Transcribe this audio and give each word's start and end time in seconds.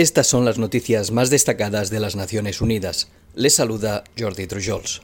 Estas 0.00 0.28
son 0.28 0.46
las 0.46 0.56
noticias 0.56 1.10
más 1.10 1.28
destacadas 1.28 1.90
de 1.90 2.00
las 2.00 2.16
Naciones 2.16 2.62
Unidas. 2.62 3.08
Les 3.34 3.56
saluda 3.56 4.02
Jordi 4.18 4.46
Trujols. 4.46 5.02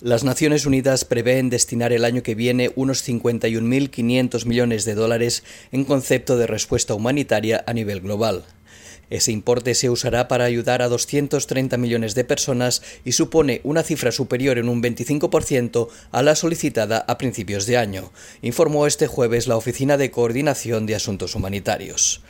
Las 0.00 0.22
Naciones 0.22 0.64
Unidas 0.64 1.04
prevén 1.04 1.50
destinar 1.50 1.92
el 1.92 2.04
año 2.04 2.22
que 2.22 2.36
viene 2.36 2.70
unos 2.76 3.04
51.500 3.04 4.46
millones 4.46 4.84
de 4.84 4.94
dólares 4.94 5.42
en 5.72 5.84
concepto 5.84 6.36
de 6.36 6.46
respuesta 6.46 6.94
humanitaria 6.94 7.64
a 7.66 7.72
nivel 7.72 8.00
global. 8.00 8.44
Ese 9.10 9.32
importe 9.32 9.74
se 9.74 9.88
usará 9.88 10.28
para 10.28 10.44
ayudar 10.44 10.82
a 10.82 10.88
230 10.88 11.76
millones 11.78 12.14
de 12.14 12.24
personas 12.24 12.82
y 13.04 13.12
supone 13.12 13.62
una 13.64 13.82
cifra 13.82 14.12
superior 14.12 14.58
en 14.58 14.68
un 14.68 14.82
25% 14.82 15.88
a 16.12 16.22
la 16.22 16.34
solicitada 16.34 16.98
a 17.08 17.16
principios 17.16 17.64
de 17.64 17.78
año, 17.78 18.12
informó 18.42 18.86
este 18.86 19.06
jueves 19.06 19.46
la 19.46 19.56
Oficina 19.56 19.96
de 19.96 20.10
Coordinación 20.10 20.84
de 20.84 20.94
Asuntos 20.94 21.34
Humanitarios. 21.34 22.22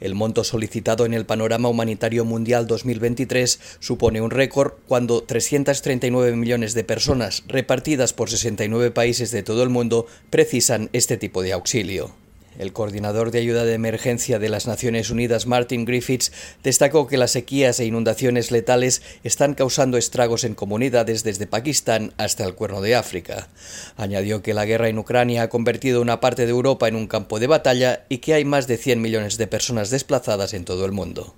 El 0.00 0.14
monto 0.14 0.44
solicitado 0.44 1.06
en 1.06 1.14
el 1.14 1.26
panorama 1.26 1.68
humanitario 1.68 2.24
mundial 2.24 2.66
2023 2.66 3.60
supone 3.80 4.20
un 4.20 4.30
récord 4.30 4.74
cuando 4.86 5.22
339 5.22 6.36
millones 6.36 6.74
de 6.74 6.84
personas 6.84 7.44
repartidas 7.46 8.12
por 8.12 8.28
69 8.28 8.90
países 8.90 9.30
de 9.30 9.42
todo 9.42 9.62
el 9.62 9.70
mundo 9.70 10.06
precisan 10.30 10.90
este 10.92 11.16
tipo 11.16 11.42
de 11.42 11.52
auxilio. 11.52 12.25
El 12.58 12.72
coordinador 12.72 13.30
de 13.30 13.38
ayuda 13.38 13.64
de 13.64 13.74
emergencia 13.74 14.38
de 14.38 14.48
las 14.48 14.66
Naciones 14.66 15.10
Unidas, 15.10 15.46
Martin 15.46 15.84
Griffiths, 15.84 16.32
destacó 16.62 17.06
que 17.06 17.18
las 17.18 17.32
sequías 17.32 17.78
e 17.80 17.84
inundaciones 17.84 18.50
letales 18.50 19.02
están 19.24 19.54
causando 19.54 19.98
estragos 19.98 20.44
en 20.44 20.54
comunidades 20.54 21.22
desde 21.22 21.46
Pakistán 21.46 22.14
hasta 22.16 22.44
el 22.44 22.54
Cuerno 22.54 22.80
de 22.80 22.94
África. 22.94 23.48
Añadió 23.96 24.42
que 24.42 24.54
la 24.54 24.64
guerra 24.64 24.88
en 24.88 24.98
Ucrania 24.98 25.42
ha 25.42 25.48
convertido 25.48 26.00
una 26.00 26.20
parte 26.20 26.46
de 26.46 26.52
Europa 26.52 26.88
en 26.88 26.96
un 26.96 27.06
campo 27.06 27.38
de 27.38 27.46
batalla 27.46 28.04
y 28.08 28.18
que 28.18 28.34
hay 28.34 28.44
más 28.44 28.66
de 28.66 28.78
100 28.78 29.00
millones 29.00 29.36
de 29.36 29.46
personas 29.46 29.90
desplazadas 29.90 30.54
en 30.54 30.64
todo 30.64 30.84
el 30.84 30.92
mundo. 30.92 31.34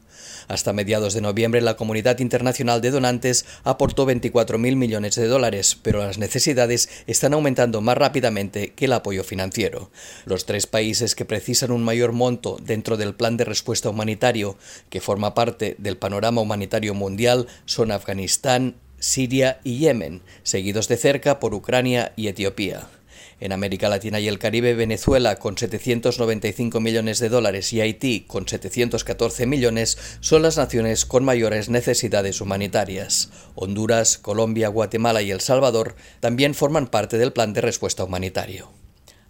Hasta 0.49 0.73
mediados 0.73 1.15
de 1.15 1.21
noviembre, 1.21 1.61
la 1.61 1.77
comunidad 1.77 2.19
internacional 2.21 2.81
de 2.81 2.91
donantes 2.91 3.45
aportó 3.65 4.07
24.000 4.07 4.77
millones 4.77 5.15
de 5.15 5.27
dólares, 5.27 5.77
pero 5.83 5.99
las 5.99 6.19
necesidades 6.19 6.89
están 7.07 7.35
aumentando 7.35 7.83
más 7.83 7.99
rápidamente 7.99 8.73
que 8.73 8.87
el 8.87 8.95
apoyo 8.95 9.25
financiero. 9.25 9.91
Los 10.25 10.47
tres 10.47 10.67
países 10.67 11.08
que 11.15 11.25
precisan 11.25 11.71
un 11.71 11.85
mayor 11.85 12.13
monto 12.13 12.59
dentro 12.63 12.97
del 12.97 13.15
plan 13.15 13.37
de 13.37 13.45
respuesta 13.45 13.91
humanitario, 13.91 14.57
que 14.91 15.01
forma 15.01 15.35
parte 15.35 15.77
del 15.79 15.97
panorama 15.97 16.41
humanitario 16.41 16.95
mundial, 16.95 17.47
son 17.65 17.93
Afganistán, 17.93 18.77
Siria 18.99 19.61
y 19.65 19.79
Yemen, 19.79 20.23
seguidos 20.43 20.89
de 20.89 20.97
cerca 20.97 21.39
por 21.39 21.55
Ucrania 21.55 22.13
y 22.17 22.29
Etiopía. 22.29 22.89
En 23.41 23.53
América 23.53 23.89
Latina 23.89 24.19
y 24.19 24.27
el 24.27 24.41
Caribe, 24.41 24.75
Venezuela 24.75 25.37
con 25.37 25.57
795 25.57 26.81
millones 26.81 27.21
de 27.21 27.29
dólares 27.29 27.73
y 27.73 27.81
Haití 27.81 28.25
con 28.27 28.49
714 28.49 29.47
millones 29.47 29.97
son 30.21 30.43
las 30.43 30.57
naciones 30.57 31.05
con 31.05 31.25
mayores 31.25 31.69
necesidades 31.69 32.41
humanitarias. 32.41 33.31
Honduras, 33.55 34.19
Colombia, 34.19 34.69
Guatemala 34.69 35.23
y 35.23 35.31
El 35.31 35.41
Salvador 35.41 35.95
también 36.19 36.55
forman 36.55 36.89
parte 36.89 37.17
del 37.17 37.33
plan 37.33 37.53
de 37.53 37.61
respuesta 37.61 38.03
humanitario. 38.03 38.78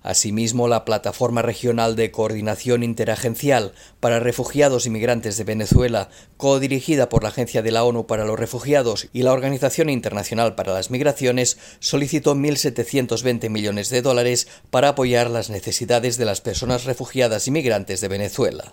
Asimismo, 0.09 0.69
la 0.69 0.87
Plataforma 0.87 1.43
Regional 1.43 1.95
de 1.95 2.11
Coordinación 2.11 2.83
Interagencial 2.83 3.75
para 4.01 4.21
Refugiados 4.21 4.87
y 4.87 4.91
Migrantes 4.91 5.37
de 5.37 5.45
Venezuela, 5.45 6.09
codirigida 6.39 7.11
por 7.11 7.25
la 7.25 7.29
Agencia 7.29 7.61
de 7.61 7.73
la 7.73 7.85
ONU 7.85 8.07
para 8.07 8.25
los 8.25 8.39
Refugiados 8.39 9.09
y 9.13 9.21
la 9.21 9.35
Organización 9.35 9.91
Internacional 9.91 10.55
para 10.55 10.73
las 10.73 10.91
Migraciones, 10.91 11.59
solicitó 11.81 12.35
1.720 12.35 13.51
millones 13.51 13.91
de 13.91 14.01
dólares 14.01 14.49
para 14.71 14.89
apoyar 14.89 15.29
las 15.29 15.51
necesidades 15.51 16.17
de 16.17 16.25
las 16.25 16.41
personas 16.41 16.85
refugiadas 16.85 17.47
y 17.47 17.51
migrantes 17.51 18.01
de 18.01 18.09
Venezuela. 18.09 18.73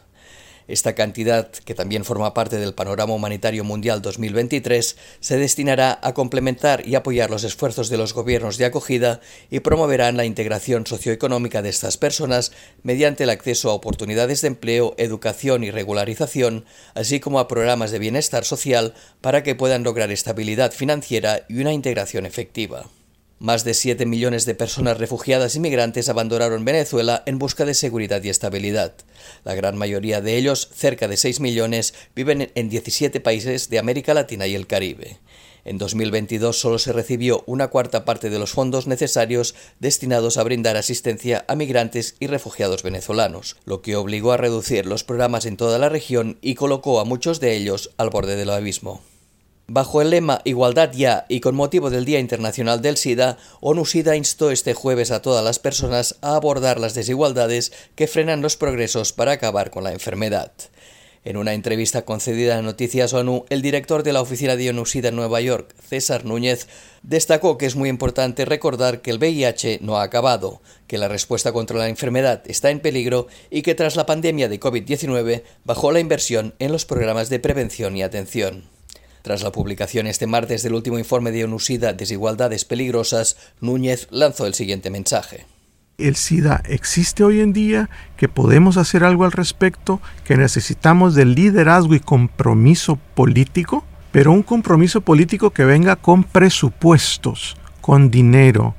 Esta 0.68 0.96
cantidad, 0.96 1.52
que 1.52 1.76
también 1.76 2.06
forma 2.06 2.34
parte 2.34 2.58
del 2.58 2.74
Panorama 2.74 3.14
Humanitario 3.14 3.64
Mundial 3.64 4.02
2023, 4.02 4.98
se 5.20 5.38
destinará 5.38 6.00
a 6.02 6.14
complementar 6.14 6.88
y 6.88 6.96
apoyar 6.96 7.30
los 7.30 7.44
esfuerzos 7.44 7.90
de 7.90 7.98
los 7.98 8.14
gobiernos 8.14 8.58
de 8.58 8.66
acogida 8.66 9.22
y 9.52 9.60
promoverán 9.60 10.18
la 10.18 10.26
integración 10.26 10.88
socioeconómica 10.88 11.62
de 11.62 11.70
estas 11.70 11.98
personas 11.98 12.52
mediante 12.82 13.26
el 13.26 13.30
acceso 13.30 13.70
a 13.70 13.74
oportunidades 13.74 14.42
de 14.42 14.48
empleo, 14.48 14.96
educación 14.98 15.64
y 15.64 15.70
regularización, 15.70 16.66
así 16.96 17.20
como 17.20 17.40
a 17.40 17.48
programas 17.48 17.92
de 17.92 18.00
bienestar 18.00 18.44
social 18.44 18.96
para 19.22 19.44
que 19.44 19.54
puedan 19.56 19.84
lograr 19.84 20.12
estabilidad 20.12 20.72
financiera 20.72 21.46
y 21.48 21.62
una 21.62 21.74
integración 21.74 22.26
efectiva. 22.26 22.86
Más 23.40 23.66
de 23.66 23.74
7 23.74 24.06
millones 24.06 24.46
de 24.46 24.56
personas 24.56 24.98
refugiadas 24.98 25.58
y 25.58 25.60
migrantes 25.60 26.08
abandonaron 26.08 26.64
Venezuela 26.64 27.22
en 27.26 27.38
busca 27.38 27.66
de 27.66 27.74
seguridad 27.74 28.24
y 28.24 28.30
estabilidad. 28.30 28.94
La 29.44 29.56
gran 29.56 29.78
mayoría 29.78 30.22
de 30.22 30.38
ellos, 30.38 30.70
cerca 30.74 31.10
de 31.10 31.18
6 31.18 31.42
millones, 31.42 31.94
viven 32.16 32.50
en 32.56 32.70
17 32.70 33.20
países 33.20 33.70
de 33.70 33.78
América 33.78 34.14
Latina 34.14 34.48
y 34.48 34.56
el 34.56 34.68
Caribe. 34.68 35.20
En 35.66 35.78
2022 35.78 36.58
solo 36.58 36.80
se 36.80 36.94
recibió 36.94 37.44
una 37.46 37.68
cuarta 37.68 38.06
parte 38.06 38.30
de 38.30 38.40
los 38.40 38.52
fondos 38.52 38.88
necesarios 38.88 39.54
destinados 39.80 40.38
a 40.38 40.44
brindar 40.44 40.78
asistencia 40.78 41.44
a 41.50 41.56
migrantes 41.56 42.16
y 42.22 42.28
refugiados 42.28 42.84
venezolanos, 42.84 43.58
lo 43.66 43.82
que 43.82 43.98
obligó 43.98 44.32
a 44.32 44.38
reducir 44.38 44.86
los 44.86 45.04
programas 45.04 45.46
en 45.46 45.58
toda 45.58 45.78
la 45.78 45.90
región 45.90 46.38
y 46.42 46.56
colocó 46.56 47.02
a 47.02 47.06
muchos 47.06 47.42
de 47.42 47.56
ellos 47.58 47.90
al 47.98 48.12
borde 48.12 48.38
del 48.38 48.52
abismo. 48.52 49.02
Bajo 49.68 50.00
el 50.04 50.12
lema 50.12 50.42
Igualdad 50.44 50.92
ya 50.94 51.26
y 51.28 51.40
con 51.40 51.56
motivo 51.56 51.90
del 51.90 52.06
Día 52.06 52.20
Internacional 52.20 52.84
del 52.84 52.98
SIDA, 52.98 53.40
ONU-SIDA 53.62 54.16
instó 54.16 54.52
este 54.52 54.76
jueves 54.76 55.10
a 55.10 55.24
todas 55.24 55.44
las 55.44 55.58
personas 55.58 56.18
a 56.22 56.36
abordar 56.36 56.80
las 56.80 56.94
desigualdades 56.94 57.74
que 57.96 58.06
frenan 58.06 58.44
los 58.44 58.58
progresos 58.58 59.12
para 59.12 59.32
acabar 59.32 59.72
con 59.72 59.84
la 59.84 59.92
enfermedad. 59.92 60.52
En 61.24 61.36
una 61.36 61.56
entrevista 61.56 62.04
concedida 62.04 62.60
a 62.60 62.62
Noticias 62.62 63.14
ONU, 63.14 63.46
el 63.50 63.64
director 63.64 64.04
de 64.04 64.14
la 64.14 64.22
oficina 64.22 64.56
de 64.56 64.70
ONU-SIDA 64.70 65.10
en 65.10 65.16
Nueva 65.16 65.42
York, 65.42 65.74
César 65.82 66.26
Núñez, 66.26 66.68
destacó 67.02 67.58
que 67.58 67.66
es 67.66 67.76
muy 67.76 67.90
importante 67.90 68.46
recordar 68.46 69.02
que 69.02 69.10
el 69.10 69.18
VIH 69.18 69.80
no 69.82 69.98
ha 69.98 70.04
acabado, 70.04 70.62
que 70.86 71.00
la 71.00 71.08
respuesta 71.08 71.52
contra 71.54 71.80
la 71.80 71.90
enfermedad 71.90 72.44
está 72.46 72.70
en 72.70 72.82
peligro 72.82 73.26
y 73.50 73.64
que 73.64 73.74
tras 73.74 73.96
la 73.96 74.06
pandemia 74.06 74.48
de 74.48 74.60
COVID-19 74.60 75.42
bajó 75.64 75.92
la 75.92 76.00
inversión 76.00 76.54
en 76.60 76.72
los 76.72 76.86
programas 76.86 77.30
de 77.30 77.40
prevención 77.40 77.98
y 77.98 78.04
atención. 78.04 78.75
Tras 79.26 79.42
la 79.42 79.52
publicación 79.52 80.06
este 80.06 80.28
martes 80.28 80.62
del 80.62 80.76
último 80.76 81.00
informe 81.00 81.32
de 81.32 81.46
ONU-SIDA 81.46 81.94
Desigualdades 81.94 82.64
Peligrosas, 82.64 83.38
Núñez 83.60 84.08
lanzó 84.12 84.46
el 84.46 84.54
siguiente 84.54 84.92
mensaje. 84.92 85.48
El 85.98 86.16
SIDA 86.16 86.62
existe 86.68 87.24
hoy 87.24 87.40
en 87.40 87.52
día, 87.52 87.90
que 88.18 88.30
podemos 88.30 88.78
hacer 88.78 89.04
algo 89.04 89.26
al 89.26 89.32
respecto, 89.32 90.00
que 90.26 90.38
necesitamos 90.38 91.16
de 91.16 91.26
liderazgo 91.26 91.96
y 91.96 92.02
compromiso 92.02 93.00
político, 93.16 93.84
pero 94.12 94.32
un 94.32 94.44
compromiso 94.44 95.02
político 95.02 95.50
que 95.50 95.66
venga 95.66 95.96
con 95.96 96.24
presupuestos, 96.24 97.58
con 97.82 98.12
dinero, 98.12 98.76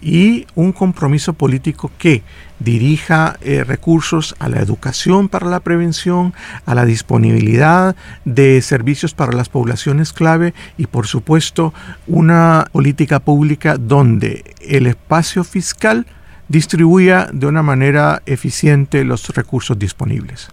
y 0.00 0.46
un 0.54 0.72
compromiso 0.72 1.32
político 1.32 1.90
que 1.98 2.22
dirija 2.58 3.36
eh, 3.40 3.64
recursos 3.64 4.34
a 4.38 4.48
la 4.48 4.60
educación 4.60 5.28
para 5.28 5.48
la 5.48 5.60
prevención, 5.60 6.34
a 6.66 6.74
la 6.74 6.84
disponibilidad 6.84 7.96
de 8.24 8.60
servicios 8.62 9.14
para 9.14 9.32
las 9.32 9.48
poblaciones 9.48 10.12
clave 10.12 10.54
y 10.76 10.86
por 10.86 11.06
supuesto 11.06 11.72
una 12.06 12.66
política 12.72 13.20
pública 13.20 13.76
donde 13.76 14.54
el 14.60 14.86
espacio 14.86 15.44
fiscal 15.44 16.06
distribuya 16.48 17.28
de 17.32 17.46
una 17.46 17.62
manera 17.62 18.22
eficiente 18.26 19.04
los 19.04 19.28
recursos 19.30 19.78
disponibles. 19.78 20.50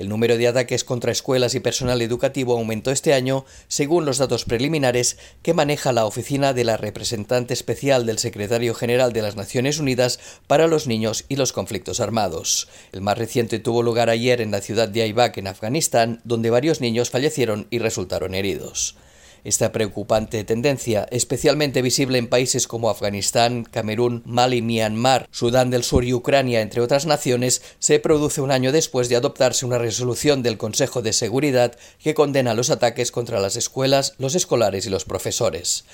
El 0.00 0.08
número 0.08 0.38
de 0.38 0.48
ataques 0.48 0.82
contra 0.82 1.12
escuelas 1.12 1.54
y 1.54 1.60
personal 1.60 2.00
educativo 2.00 2.54
aumentó 2.54 2.90
este 2.90 3.12
año, 3.12 3.44
según 3.68 4.06
los 4.06 4.16
datos 4.16 4.46
preliminares 4.46 5.18
que 5.42 5.52
maneja 5.52 5.92
la 5.92 6.06
Oficina 6.06 6.54
de 6.54 6.64
la 6.64 6.78
Representante 6.78 7.52
Especial 7.52 8.06
del 8.06 8.18
Secretario 8.18 8.72
General 8.72 9.12
de 9.12 9.20
las 9.20 9.36
Naciones 9.36 9.78
Unidas 9.78 10.18
para 10.46 10.68
los 10.68 10.86
Niños 10.86 11.26
y 11.28 11.36
los 11.36 11.52
Conflictos 11.52 12.00
Armados. 12.00 12.68
El 12.92 13.02
más 13.02 13.18
reciente 13.18 13.58
tuvo 13.58 13.82
lugar 13.82 14.08
ayer 14.08 14.40
en 14.40 14.52
la 14.52 14.62
ciudad 14.62 14.88
de 14.88 15.02
Aibak, 15.02 15.36
en 15.36 15.48
Afganistán, 15.48 16.22
donde 16.24 16.48
varios 16.48 16.80
niños 16.80 17.10
fallecieron 17.10 17.66
y 17.68 17.78
resultaron 17.78 18.34
heridos. 18.34 18.96
Esta 19.44 19.72
preocupante 19.72 20.44
tendencia, 20.44 21.06
especialmente 21.10 21.82
visible 21.82 22.18
en 22.18 22.28
países 22.28 22.66
como 22.66 22.90
Afganistán, 22.90 23.64
Camerún, 23.64 24.22
Mali, 24.26 24.62
Myanmar, 24.62 25.28
Sudán 25.30 25.70
del 25.70 25.82
Sur 25.82 26.04
y 26.04 26.12
Ucrania, 26.12 26.60
entre 26.60 26.80
otras 26.80 27.06
naciones, 27.06 27.62
se 27.78 28.00
produce 28.00 28.40
un 28.40 28.50
año 28.50 28.72
después 28.72 29.08
de 29.08 29.16
adoptarse 29.16 29.64
una 29.64 29.78
resolución 29.78 30.42
del 30.42 30.58
Consejo 30.58 31.02
de 31.02 31.12
Seguridad 31.12 31.76
que 32.02 32.14
condena 32.14 32.54
los 32.54 32.70
ataques 32.70 33.10
contra 33.10 33.40
las 33.40 33.56
escuelas, 33.56 34.14
los 34.18 34.34
escolares 34.34 34.86
y 34.86 34.90
los 34.90 35.04
profesores. 35.04 35.84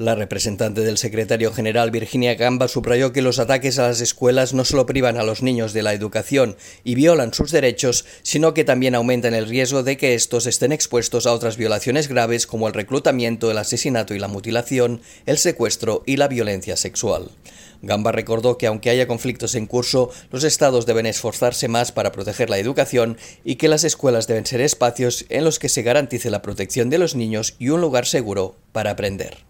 La 0.00 0.14
representante 0.14 0.80
del 0.80 0.96
secretario 0.96 1.52
general 1.52 1.90
Virginia 1.90 2.34
Gamba 2.34 2.68
subrayó 2.68 3.12
que 3.12 3.20
los 3.20 3.38
ataques 3.38 3.78
a 3.78 3.88
las 3.88 4.00
escuelas 4.00 4.54
no 4.54 4.64
solo 4.64 4.86
privan 4.86 5.18
a 5.18 5.24
los 5.24 5.42
niños 5.42 5.74
de 5.74 5.82
la 5.82 5.92
educación 5.92 6.56
y 6.84 6.94
violan 6.94 7.34
sus 7.34 7.50
derechos, 7.50 8.06
sino 8.22 8.54
que 8.54 8.64
también 8.64 8.94
aumentan 8.94 9.34
el 9.34 9.46
riesgo 9.46 9.82
de 9.82 9.98
que 9.98 10.14
estos 10.14 10.46
estén 10.46 10.72
expuestos 10.72 11.26
a 11.26 11.34
otras 11.34 11.58
violaciones 11.58 12.08
graves 12.08 12.46
como 12.46 12.66
el 12.66 12.72
reclutamiento, 12.72 13.50
el 13.50 13.58
asesinato 13.58 14.14
y 14.14 14.18
la 14.18 14.28
mutilación, 14.28 15.02
el 15.26 15.36
secuestro 15.36 16.02
y 16.06 16.16
la 16.16 16.28
violencia 16.28 16.78
sexual. 16.78 17.30
Gamba 17.82 18.10
recordó 18.10 18.56
que 18.56 18.68
aunque 18.68 18.88
haya 18.88 19.06
conflictos 19.06 19.54
en 19.54 19.66
curso, 19.66 20.10
los 20.30 20.44
estados 20.44 20.86
deben 20.86 21.04
esforzarse 21.04 21.68
más 21.68 21.92
para 21.92 22.10
proteger 22.10 22.48
la 22.48 22.56
educación 22.56 23.18
y 23.44 23.56
que 23.56 23.68
las 23.68 23.84
escuelas 23.84 24.26
deben 24.26 24.46
ser 24.46 24.62
espacios 24.62 25.26
en 25.28 25.44
los 25.44 25.58
que 25.58 25.68
se 25.68 25.82
garantice 25.82 26.30
la 26.30 26.40
protección 26.40 26.88
de 26.88 26.96
los 26.96 27.14
niños 27.14 27.54
y 27.58 27.68
un 27.68 27.82
lugar 27.82 28.06
seguro 28.06 28.56
para 28.72 28.92
aprender. 28.92 29.49